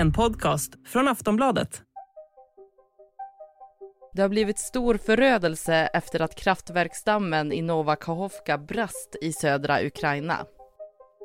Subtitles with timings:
[0.00, 1.82] En podcast från Aftonbladet.
[4.14, 10.46] Det har blivit stor förödelse efter att kraftverksdammen i Nova Kachovka brast i södra Ukraina.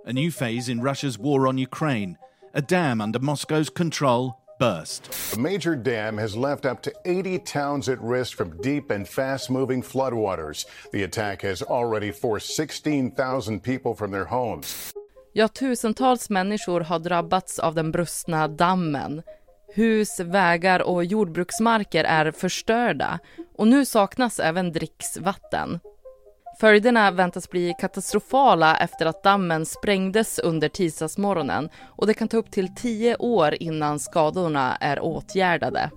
[0.08, 2.16] A new phase in Russia's war on Ukraine.
[2.54, 5.10] A dam under Moscow's control burst.
[5.36, 9.50] A major dam has left up to 80 towns at risk from deep and fast
[9.50, 10.66] moving floodwaters.
[10.92, 14.94] The attack has already forced 16,000 people from their homes.
[15.38, 19.22] Ja, tusentals människor har drabbats av den brustna dammen.
[19.74, 23.20] Hus, vägar och jordbruksmarker är förstörda
[23.58, 25.80] och nu saknas även dricksvatten.
[26.60, 32.52] Följderna väntas bli katastrofala efter att dammen sprängdes under tisdagsmorgonen och det kan ta upp
[32.52, 35.90] till tio år innan skadorna är åtgärdade.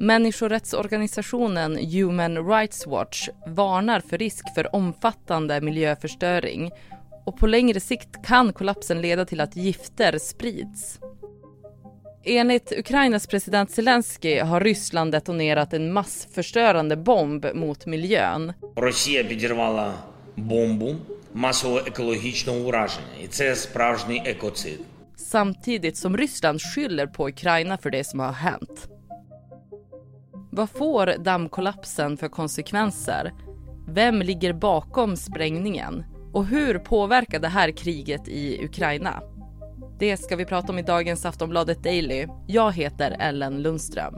[0.00, 6.70] Människorättsorganisationen Human Rights Watch varnar för risk för omfattande miljöförstöring
[7.25, 10.99] och på längre sikt kan kollapsen leda till att gifter sprids.
[12.23, 18.53] Enligt Ukrainas president Zelensky har Ryssland detonerat en massförstörande bomb mot miljön.
[18.75, 19.93] Росія підірвала
[20.35, 20.95] бомбу
[21.33, 24.79] масового екологічного ураження, і це справжній екоцид.
[25.15, 28.87] Samtidigt som Ryssland skyller på Ukraina för det som har hänt.
[30.51, 33.31] Vad får dammkollapsen för konsekvenser?
[33.87, 36.03] Vem ligger bakom sprängningen?
[36.34, 39.22] Och hur påverkar det här kriget i Ukraina?
[39.98, 42.26] Det ska vi prata om i dagens Aftonbladet Daily.
[42.46, 44.14] Jag heter Ellen Lundström.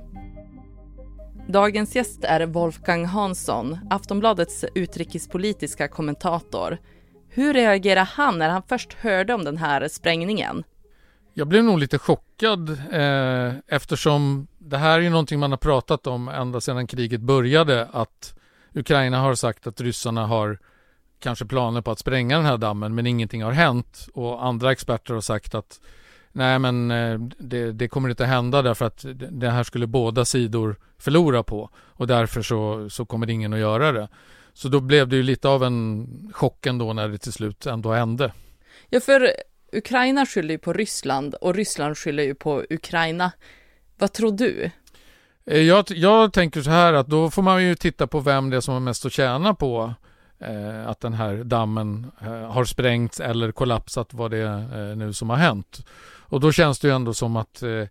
[1.49, 6.79] Dagens gäst är Wolfgang Hansson, Aftonbladets utrikespolitiska kommentator.
[7.29, 10.65] Hur reagerade han när han först hörde om den här sprängningen?
[11.35, 16.07] Jag blev nog lite chockad eh, eftersom det här är ju någonting man har pratat
[16.07, 18.35] om ända sedan kriget började att
[18.75, 20.59] Ukraina har sagt att ryssarna har
[21.19, 25.15] kanske planer på att spränga den här dammen men ingenting har hänt och andra experter
[25.15, 25.81] har sagt att
[26.33, 30.77] nej men eh, det, det kommer inte hända därför att det här skulle båda sidor
[30.99, 34.09] förlora på och därför så, så kommer ingen att göra det.
[34.53, 37.93] Så då blev det ju lite av en chock ändå när det till slut ändå
[37.93, 38.33] hände.
[38.89, 39.33] Ja, för
[39.73, 43.33] Ukraina skyller ju på Ryssland och Ryssland skyller ju på Ukraina.
[43.99, 44.71] Vad tror du?
[45.47, 48.57] Eh, jag, jag tänker så här att då får man ju titta på vem det
[48.57, 49.95] är som har mest att tjäna på
[50.39, 55.13] eh, att den här dammen eh, har sprängts eller kollapsat vad det är eh, nu
[55.13, 55.87] som har hänt.
[56.29, 57.85] Och då känns det ju ändå som att eh,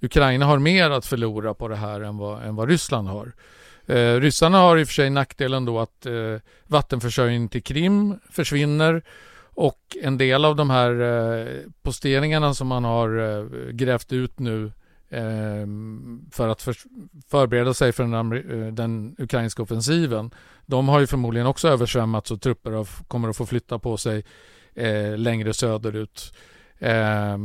[0.00, 3.32] Ukraina har mer att förlora på det här än vad, än vad Ryssland har.
[3.86, 6.36] Eh, ryssarna har i och för sig nackdelen då att eh,
[6.66, 9.02] vattenförsörjningen till Krim försvinner
[9.54, 11.46] och en del av de här eh,
[11.82, 14.72] posteringarna som man har eh, grävt ut nu
[15.12, 16.76] Ehm, för att för,
[17.30, 20.30] förbereda sig för den, eh, den, ukrainska offensiven.
[20.66, 24.24] De har ju förmodligen också översvämmats och trupper av, kommer att få flytta på sig
[24.74, 26.34] eh, längre söderut.
[26.78, 27.38] Eh,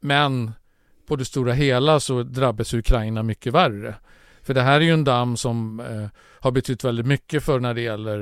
[0.00, 0.52] men
[1.06, 3.94] på det stora hela så drabbas Ukraina mycket värre.
[4.42, 6.08] För det här är ju en damm som eh,
[6.40, 8.18] har betytt väldigt mycket för när det gäller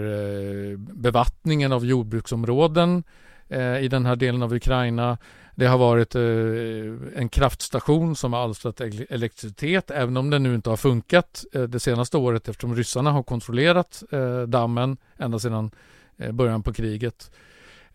[0.72, 3.04] eh, bevattningen av jordbruksområden
[3.48, 5.18] eh, i den här delen av Ukraina.
[5.60, 10.70] Det har varit eh, en kraftstation som har alstrat elektricitet, även om den nu inte
[10.70, 15.70] har funkat eh, det senaste året eftersom ryssarna har kontrollerat eh, dammen ända sedan
[16.16, 17.30] eh, början på kriget.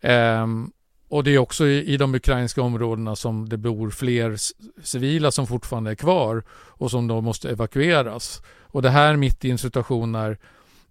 [0.00, 0.70] Ehm,
[1.08, 4.36] och det är också i, de ukrainska områdena som det bor fler
[4.82, 8.42] civila som fortfarande är kvar och som då måste evakueras.
[8.60, 10.38] Och det här mitt i en situation när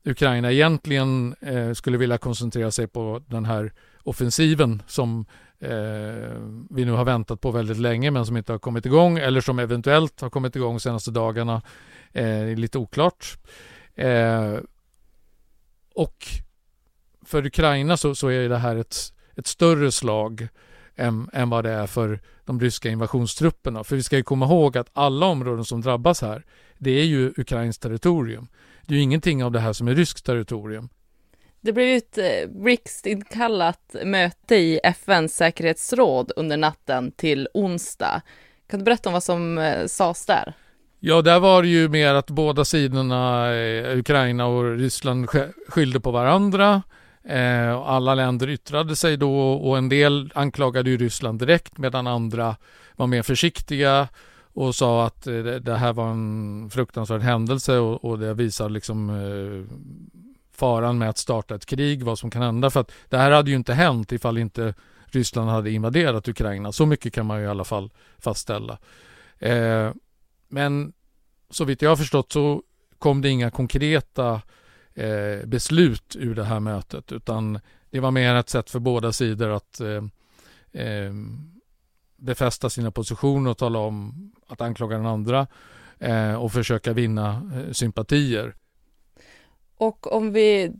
[0.05, 3.73] Ukraina egentligen eh, skulle vilja koncentrera sig på den här
[4.05, 5.25] offensiven som
[5.59, 5.69] eh,
[6.69, 9.59] vi nu har väntat på väldigt länge men som inte har kommit igång eller som
[9.59, 11.61] eventuellt har kommit igång de senaste dagarna.
[12.13, 13.37] Eh, lite oklart.
[13.95, 14.53] Eh,
[15.95, 16.25] och
[17.25, 18.95] för Ukraina så, så, är det här ett,
[19.35, 20.47] ett större slag
[20.95, 23.83] än, än vad det är för de ryska invasionstrupperna.
[23.83, 26.45] För vi ska ju komma ihåg att alla områden som drabbas här,
[26.77, 28.47] det är ju Ukrains territorium.
[28.81, 30.89] Det är ju ingenting av det här som är ryskt territorium.
[31.65, 38.21] Det blev ett eh, rikstinkallat möte i FNs säkerhetsråd under natten till onsdag.
[38.69, 40.53] Kan du berätta om vad som eh, sades där?
[40.99, 45.29] Ja, där var det ju mer att båda sidorna, eh, Ukraina och Ryssland,
[45.67, 46.81] skyllde på varandra.
[47.23, 52.55] Eh, alla länder yttrade sig då och en del anklagade ju Ryssland direkt medan andra
[52.95, 54.07] var mer försiktiga
[54.53, 55.23] och sa att
[55.61, 59.09] det här var en fruktansvärd händelse och det visar liksom
[60.55, 62.69] faran med att starta ett krig, vad som kan hända.
[62.69, 64.73] För att det här hade ju inte hänt ifall inte
[65.05, 66.71] Ryssland hade invaderat Ukraina.
[66.71, 68.77] Så mycket kan man ju i alla fall fastställa.
[69.39, 69.91] Eh,
[70.47, 70.93] men
[71.49, 72.63] så vitt jag har förstått så
[72.99, 74.41] kom det inga konkreta
[74.93, 77.59] eh, beslut ur det här mötet utan
[77.89, 80.03] det var mer ett sätt för båda sidor att eh,
[80.81, 81.13] eh
[82.17, 85.47] befästa sina positioner och tala om att anklaga den andra
[85.99, 88.55] eh, och försöka vinna eh, sympatier.
[89.77, 90.71] Och om vi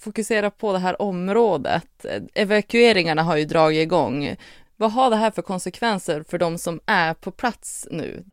[0.00, 4.36] fokuserar på det här området, evakueringarna har ju dragit igång.
[4.76, 8.24] Vad har det här för konsekvenser för de som är på plats nu?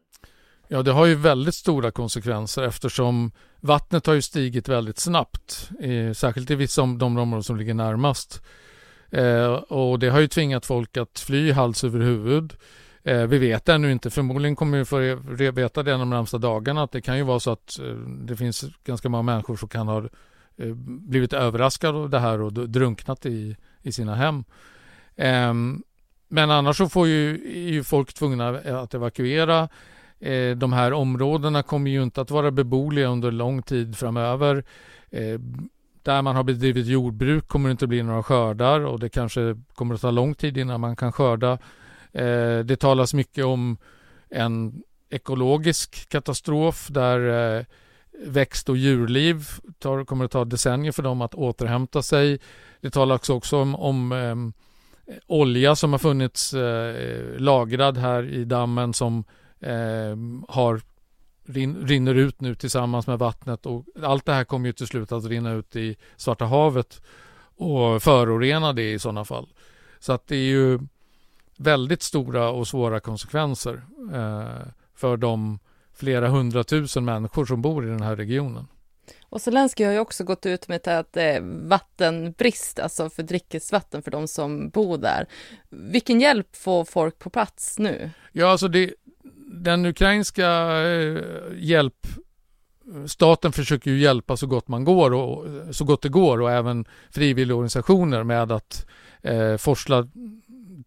[0.68, 6.13] Ja, det har ju väldigt stora konsekvenser eftersom vattnet har ju stigit väldigt snabbt, eh,
[6.13, 8.42] särskilt i vissa av de områden som ligger närmast.
[9.12, 12.54] Eh, och det har ju tvingat folk att fly hals över huvud.
[13.03, 15.15] Eh, vi vet ännu inte, förmodligen kommer vi få
[15.51, 18.65] veta det de närmsta dagarna, att det kan ju vara så att eh, det finns
[18.83, 19.98] ganska många människor som kan ha
[20.57, 24.44] eh, blivit överraskade av det här och drunknat i, i sina hem.
[25.15, 25.83] Ehm,
[26.27, 27.33] men annars så får ju,
[27.68, 29.69] är ju folk tvungna att evakuera.
[30.57, 34.63] De här områdena kommer ju inte att vara beboeliga under lång tid framöver.
[36.03, 39.95] Där man har bedrivit jordbruk kommer det inte bli några skördar och det kanske kommer
[39.95, 41.57] att ta lång tid innan man kan skörda.
[42.12, 43.78] Eh, det talas mycket om
[44.30, 47.19] en ekologisk katastrof där
[47.58, 47.66] eh,
[48.25, 49.46] växt och djurliv
[49.80, 52.40] tar, kommer att ta decennier för dem att återhämta sig.
[52.81, 58.94] Det talas också om, om eh, olja som har funnits eh, lagrad här i dammen
[58.94, 59.24] som
[59.60, 60.18] eh,
[60.48, 60.81] har
[61.86, 65.25] rinner ut nu tillsammans med vattnet och allt det här kommer ju till slut att
[65.25, 67.02] rinna ut i Svarta havet
[67.56, 69.48] och förorena det i sådana fall.
[70.00, 70.80] Så att det är ju
[71.62, 73.81] väldigt stora och svåra konsekvenser
[74.13, 74.62] uh,
[74.96, 75.60] för de
[75.94, 78.68] flera hundratusen människor som bor i den här regionen.
[79.30, 84.04] Och Zelenskyj har ju också gått ut med att det är vattenbrist, alltså för drickesvatten
[84.04, 85.25] för de som bor där.
[85.69, 88.10] Vilken hjälp får folk på plats nu?
[88.31, 88.94] Ja, alltså det,
[89.52, 90.48] den ukrainska
[90.81, 91.22] eh,
[91.56, 92.08] hjälp
[93.06, 96.86] Staten försöker ju hjälpa så gott man går och så gott det går och även
[97.10, 98.88] frivilligorganisationer med att
[99.22, 100.08] eh, forsla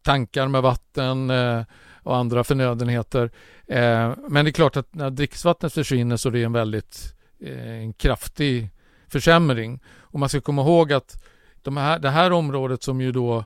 [0.03, 1.63] tankar med vatten eh,
[2.03, 3.31] och andra förnödenheter.
[3.67, 7.71] Eh, men det är klart att när dricksvattnet försvinner så är det en väldigt eh,
[7.71, 8.71] en kraftig
[9.09, 9.83] försämring.
[9.99, 11.25] Och man ska komma ihåg att
[11.63, 13.45] de här, det här området som ju då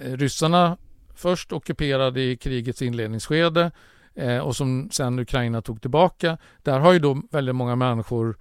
[0.00, 0.76] eh, ryssarna
[1.14, 3.70] först ockuperade i krigets inledningsskede
[4.14, 6.38] eh, och som sen Ukraina tog tillbaka.
[6.62, 8.38] Där har ju då väldigt många människor,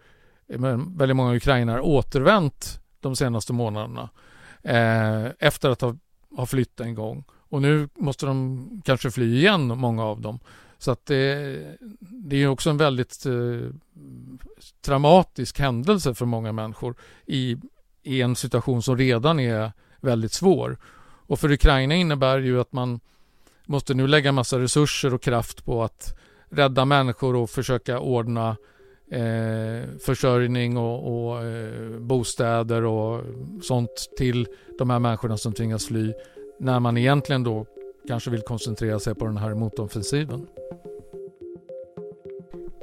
[0.50, 0.60] eh,
[0.98, 4.10] väldigt många ukrainare återvänt de senaste månaderna
[4.64, 5.96] eh, efter att ha,
[6.36, 7.24] har flytt en gång.
[7.50, 10.40] Och nu måste de kanske fly igen, många av dem.
[10.78, 13.70] Så att det, det är också en väldigt eh,
[14.82, 16.96] traumatisk händelse för många människor
[17.26, 17.58] i,
[18.04, 20.78] i en situation som redan är väldigt svår.
[21.28, 23.00] Och för Ukraina innebär det ju att man
[23.66, 26.18] måste nu lägga massa resurser och kraft på att
[26.50, 28.58] rädda människor och försöka ordna
[29.12, 33.24] eh, försörjning och, och eh, bostäder och
[33.62, 34.48] sånt till
[34.78, 36.14] de här människorna som tvingas fly
[36.60, 37.66] när man egentligen då
[38.08, 40.48] kanske vill koncentrera sig på den här motoffensiven.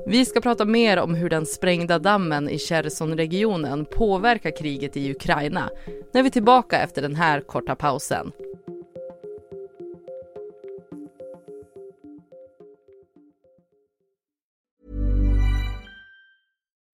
[0.07, 5.71] Vi ska prata mer om hur den sprängda dammen i Cherson-regionen påverkar kriget i Ukraina
[6.13, 8.33] när vi är tillbaka efter den här korta pausen.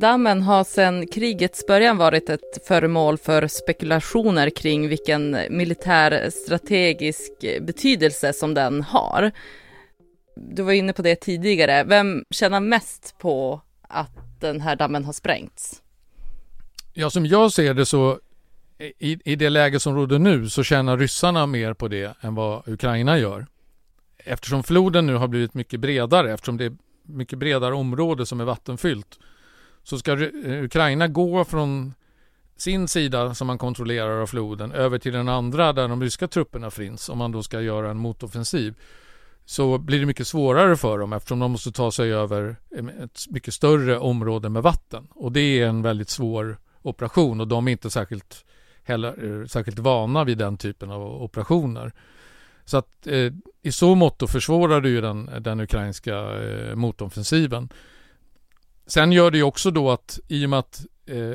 [0.00, 8.32] Dammen har sedan krigets början varit ett föremål för spekulationer kring vilken militär strategisk betydelse
[8.32, 9.30] som den har.
[10.36, 11.84] Du var inne på det tidigare.
[11.84, 15.82] Vem tjänar mest på att den här dammen har sprängts?
[16.92, 18.18] Ja, som jag ser det så
[18.78, 22.68] i, i det läge som råder nu så tjänar ryssarna mer på det än vad
[22.68, 23.46] Ukraina gör.
[24.18, 28.44] Eftersom floden nu har blivit mycket bredare, eftersom det är mycket bredare område som är
[28.44, 29.18] vattenfyllt,
[29.86, 31.94] så ska eh, Ukraina gå från
[32.56, 36.70] sin sida som man kontrollerar av floden över till den andra där de ryska trupperna
[36.70, 38.74] finns om man då ska göra en motoffensiv
[39.44, 42.56] så blir det mycket svårare för dem eftersom de måste ta sig över
[43.04, 47.68] ett mycket större område med vatten och det är en väldigt svår operation och de
[47.68, 48.44] är inte särskilt,
[48.82, 51.92] heller, eh, särskilt vana vid den typen av operationer.
[52.64, 57.68] Så att eh, i så mått försvårar det ju den, den ukrainska eh, motoffensiven.
[58.86, 61.34] Sen gör det ju också då att i och med att eh,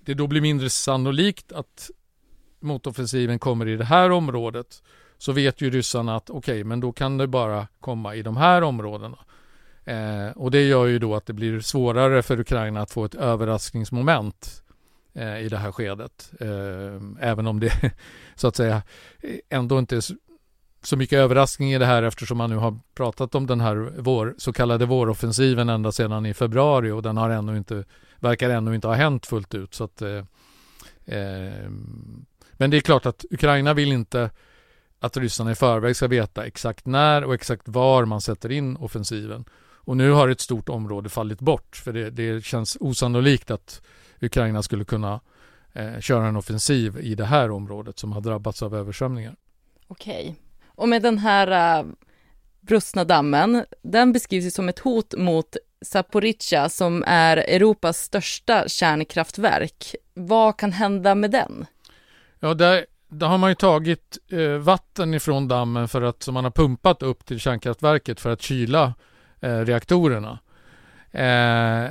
[0.00, 1.90] det då blir mindre sannolikt att
[2.60, 4.82] motoffensiven kommer i det här området
[5.18, 8.36] så vet ju ryssarna att okej, okay, men då kan det bara komma i de
[8.36, 9.18] här områdena.
[9.84, 13.14] Eh, och det gör ju då att det blir svårare för Ukraina att få ett
[13.14, 14.62] överraskningsmoment
[15.14, 16.32] eh, i det här skedet.
[16.40, 17.92] Eh, även om det
[18.34, 18.82] så att säga
[19.20, 20.00] eh, ändå inte
[20.82, 24.34] så mycket överraskning i det här eftersom man nu har pratat om den här vår,
[24.38, 27.84] så kallade våroffensiven ända sedan i februari och den har ännu inte,
[28.18, 29.74] verkar ännu inte ha hänt fullt ut.
[29.74, 30.24] Så att, eh,
[31.04, 31.70] eh,
[32.52, 34.30] men det är klart att Ukraina vill inte
[35.00, 39.44] att ryssarna i förväg ska veta exakt när och exakt var man sätter in offensiven.
[39.82, 43.82] Och nu har ett stort område fallit bort för det, det känns osannolikt att
[44.20, 45.20] Ukraina skulle kunna
[45.72, 49.36] eh, köra en offensiv i det här området som har drabbats av översvämningar.
[49.86, 50.36] Okej.
[50.80, 51.92] Och med den här uh,
[52.60, 59.94] brustna dammen, den beskrivs ju som ett hot mot Zaporizjzja som är Europas största kärnkraftverk.
[60.14, 61.66] Vad kan hända med den?
[62.38, 66.44] Ja, där, där har man ju tagit eh, vatten ifrån dammen för att, som man
[66.44, 68.94] har pumpat upp till kärnkraftverket för att kyla
[69.40, 70.38] eh, reaktorerna.
[71.10, 71.90] Eh,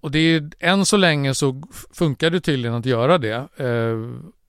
[0.00, 3.48] och det är, än så länge så funkar det tydligen att göra det.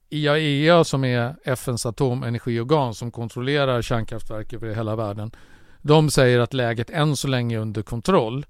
[0.10, 5.32] IAEA som är FNs atomenergiorgan som kontrollerar kärnkraftverk över hela världen.
[5.82, 8.46] De säger att läget än så länge är under kontroll.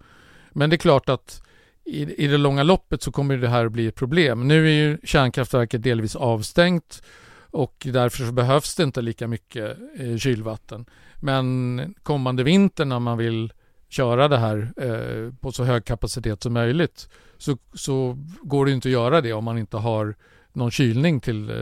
[0.51, 1.41] Men det är klart att
[1.85, 4.47] i, i det långa loppet så kommer det här att bli ett problem.
[4.47, 7.01] Nu är ju kärnkraftverket delvis avstängt
[7.37, 10.85] och därför så behövs det inte lika mycket eh, kylvatten.
[11.15, 13.53] Men kommande vinter när man vill
[13.89, 18.87] köra det här eh, på så hög kapacitet som möjligt så, så går det inte
[18.87, 20.15] att göra det om man inte har
[20.55, 21.53] någon kylning till eh,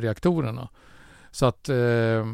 [0.00, 0.68] reaktorerna.
[1.30, 2.26] Så att eh,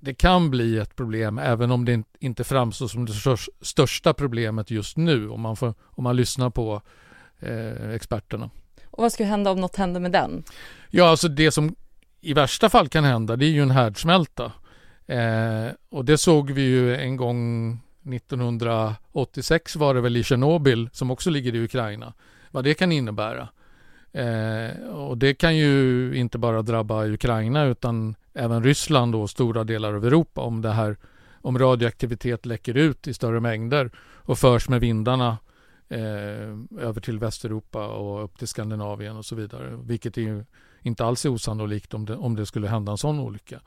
[0.00, 3.14] det kan bli ett problem även om det inte framstår som det
[3.60, 6.82] största problemet just nu om man, får, om man lyssnar på
[7.40, 8.50] eh, experterna.
[8.90, 10.44] Och vad ska hända om något händer med den?
[10.90, 11.74] Ja, alltså det som
[12.20, 14.52] i värsta fall kan hända det är ju en härdsmälta.
[15.06, 17.72] Eh, och det såg vi ju en gång
[18.14, 22.12] 1986 var det väl i Tjernobyl som också ligger i Ukraina.
[22.50, 23.48] Vad det kan innebära.
[24.12, 29.94] Eh, och det kan ju inte bara drabba Ukraina utan även Ryssland och stora delar
[29.94, 30.96] av Europa om det här
[31.42, 35.38] om radioaktivitet läcker ut i större mängder och förs med vindarna
[35.88, 36.00] eh,
[36.80, 39.78] över till Västeuropa och upp till Skandinavien och så vidare.
[39.84, 40.44] Vilket är ju
[40.82, 43.60] inte alls är osannolikt om det, om det skulle hända en sån olycka.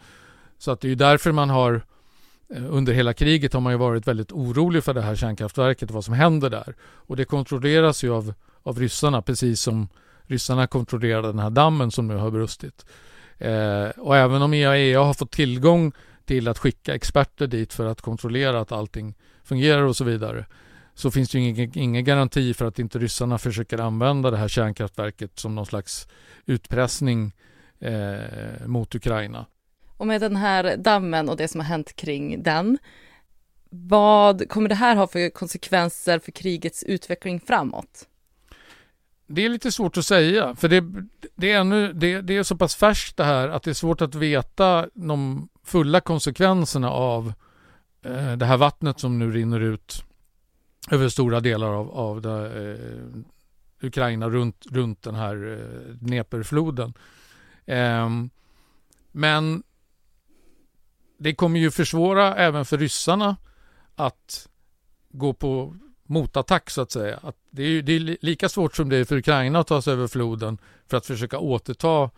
[0.58, 1.82] Så att det är ju därför man har
[2.50, 5.96] eh, under hela kriget har man ju varit väldigt orolig för det här kärnkraftverket och
[5.96, 6.76] vad som händer där.
[6.82, 8.34] Och det kontrolleras ju av,
[8.64, 9.88] av ryssarna precis som
[10.28, 12.86] ryssarna kontrollerar den här dammen som nu har brustit.
[13.38, 15.92] Eh, och även om IAEA har fått tillgång
[16.26, 20.46] till att skicka experter dit för att kontrollera att allting fungerar och så vidare
[20.94, 24.48] så finns det ju ingen, ingen garanti för att inte ryssarna försöker använda det här
[24.48, 26.08] kärnkraftverket som någon slags
[26.46, 27.34] utpressning
[27.80, 29.46] eh, mot Ukraina.
[29.98, 32.78] Och med den här dammen och det som har hänt kring den,
[33.70, 38.08] vad kommer det här ha för konsekvenser för krigets utveckling framåt?
[39.28, 40.84] Det är lite svårt att säga, för det,
[41.36, 44.02] det, är ännu, det, det, är så pass färskt det här att det är svårt
[44.02, 47.34] att veta de fulla konsekvenserna av
[48.02, 50.04] eh, det här vattnet som nu rinner ut
[50.92, 56.94] över stora delar av, av det, eh, Ukraina runt, runt den här eh, Dneperfloden.
[57.66, 58.10] Eh,
[59.12, 59.64] men
[61.18, 63.38] det kommer ju försvåra även för ryssarna
[63.96, 64.50] att
[65.10, 65.76] gå på
[66.06, 67.20] motattack så att säga.
[67.24, 69.94] Att det, är, det är lika svårt som det är för Ukraina att ta sig
[69.94, 70.58] över floden
[70.88, 72.10] för att försöka återta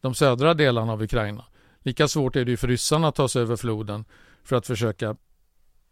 [0.00, 1.44] de södra delarna av Ukraina.
[1.78, 4.04] Lika svårt är det ju för ryssarna att ta sig över floden
[4.44, 5.16] för att försöka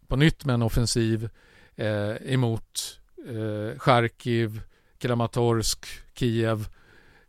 [0.07, 1.29] på nytt med en offensiv
[1.75, 4.61] eh, emot eh, Charkiv,
[4.97, 6.67] Kramatorsk, Kiev.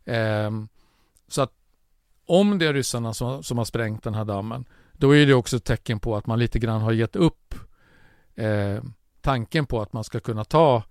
[0.05, 0.51] Eh,
[1.27, 1.51] så att
[2.25, 5.57] om det är ryssarna som, som har sprängt den här dammen då är det också
[5.57, 7.55] ett tecken på att man lite grann har gett upp
[8.35, 8.83] eh,
[9.23, 10.83] tanken på att man ska kunna ta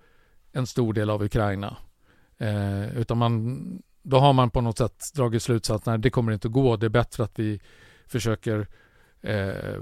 [0.53, 1.77] en stor del av Ukraina.
[2.39, 6.49] Eh, utan man, då har man på något sätt dragit slutsatsen att det kommer inte
[6.49, 6.77] att gå.
[6.77, 7.61] Det är bättre att vi
[8.07, 8.67] försöker
[9.21, 9.75] eh,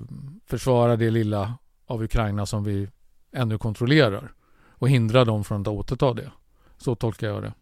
[0.46, 1.54] försvara det lilla
[1.86, 2.88] av Ukraina som vi
[3.32, 4.32] ännu kontrollerar
[4.68, 6.30] och hindra dem från att återta det.
[6.78, 7.52] Så tolkar jag det.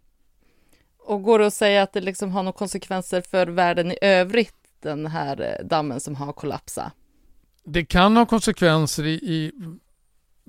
[0.99, 4.55] Och går det att säga att det liksom har några konsekvenser för världen i övrigt,
[4.83, 6.93] den här eh, dammen som har kollapsat?
[7.65, 9.53] Det kan ha konsekvenser i, i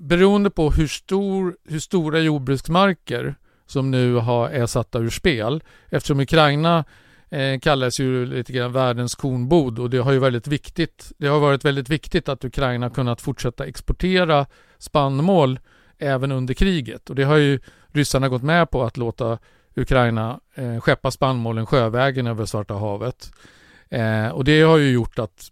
[0.00, 3.34] beroende på hur, stor, hur stora jordbruksmarker
[3.66, 5.62] som nu har, är satta ur spel.
[5.88, 6.84] Eftersom Ukraina
[7.30, 11.12] eh, kallas ju lite grann världens kornbod och det har ju väldigt viktigt.
[11.18, 14.46] Det har varit väldigt viktigt att Ukraina kunnat fortsätta exportera
[14.78, 15.58] spannmål
[15.98, 17.60] även under kriget och det har ju
[17.92, 19.38] ryssarna gått med på att låta
[19.76, 23.32] Ukraina eh, skeppa spannmålen sjövägen över Svarta havet.
[23.88, 25.50] Eh, och det har ju gjort att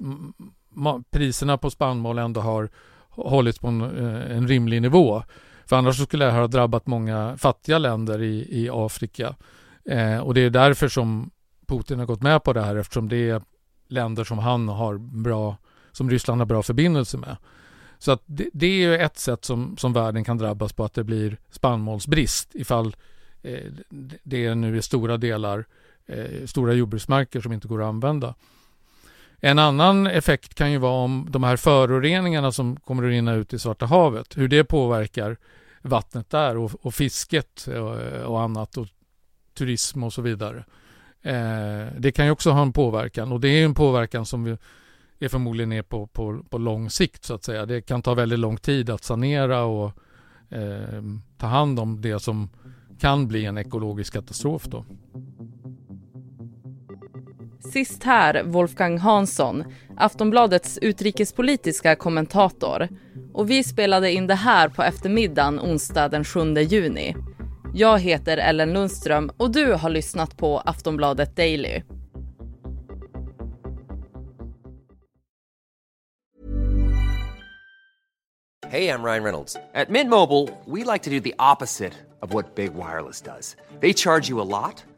[1.10, 2.68] priserna på spannmål ändå har
[3.24, 5.22] hållits på en, eh, en rimlig nivå.
[5.66, 9.34] För annars skulle det här ha drabbat många fattiga länder i, i Afrika.
[9.84, 11.30] Eh, och det är därför som
[11.66, 13.42] Putin har gått med på det här eftersom det är
[13.88, 15.56] länder som han har bra,
[15.92, 17.36] som Ryssland har bra förbindelse med.
[17.98, 20.94] Så att det, det är ju ett sätt som, som världen kan drabbas på att
[20.94, 22.96] det blir spannmålsbrist ifall
[23.42, 23.72] eh,
[24.22, 25.64] det nu är stora delar,
[26.06, 28.34] eh, stora jordbruksmarker som inte går att använda.
[29.40, 33.52] En annan effekt kan ju vara om de här föroreningarna som kommer att rinna ut
[33.52, 35.36] i Svarta havet, hur det påverkar
[35.82, 38.86] vattnet där och, och fisket och, och, annat och
[39.54, 40.64] turism och så vidare.
[41.22, 44.56] Eh, det kan ju också ha en påverkan och det är en påverkan som vi
[45.18, 47.66] är förmodligen är på, på, på lång sikt så att säga.
[47.66, 49.92] Det kan ta väldigt lång tid att sanera och
[50.48, 51.02] eh,
[51.38, 52.48] ta hand om det som
[53.00, 54.84] kan bli en ekologisk katastrof då.
[57.72, 59.64] Sist här Wolfgang Hansson,
[59.96, 62.88] Aftonbladets utrikespolitiska kommentator.
[63.32, 67.16] Och vi spelade in det här på eftermiddagen onsdag den 7 juni.
[67.74, 71.82] Jag heter Ellen Lundström och du har lyssnat på Aftonbladet Daily.
[78.70, 79.54] Hej, jag Ryan Reynolds.
[79.54, 83.40] På Midmobile vill vi like to do opposite of vad Big Wireless gör.
[83.80, 84.97] De laddar you mycket